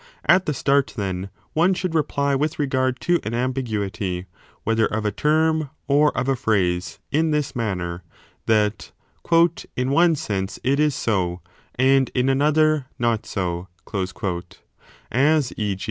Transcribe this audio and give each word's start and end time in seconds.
At 0.25 0.47
the 0.47 0.53
start, 0.55 0.95
then, 0.97 1.29
one 1.53 1.75
should 1.75 1.93
reply 1.93 2.33
with 2.33 2.57
regard 2.57 2.99
to 3.01 3.19
an 3.21 3.35
ambiguity, 3.35 4.25
whether 4.63 4.87
of 4.87 5.05
a 5.05 5.11
term 5.11 5.69
or 5.87 6.09
of 6.17 6.27
a 6.27 6.35
phrase, 6.35 6.97
in 7.11 7.29
this 7.29 7.55
manner, 7.55 8.01
that 8.47 8.93
in 9.75 9.91
one 9.91 10.15
sense 10.15 10.57
it 10.63 10.79
is 10.79 10.95
so, 10.95 11.41
and 11.75 12.09
in 12.15 12.29
another 12.29 12.87
not 12.97 13.27
so, 13.27 13.67
as 15.13 15.53
e. 15.55 15.77